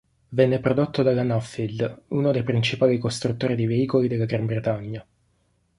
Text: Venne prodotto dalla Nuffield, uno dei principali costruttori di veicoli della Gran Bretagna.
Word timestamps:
Venne 0.29 0.59
prodotto 0.59 1.03
dalla 1.03 1.21
Nuffield, 1.21 2.05
uno 2.07 2.31
dei 2.31 2.41
principali 2.41 2.97
costruttori 2.97 3.53
di 3.55 3.67
veicoli 3.67 4.07
della 4.07 4.25
Gran 4.25 4.47
Bretagna. 4.47 5.05